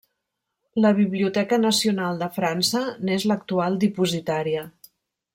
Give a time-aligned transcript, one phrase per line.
[0.83, 4.65] La Biblioteca nacional de França n'és l'actual dipositària.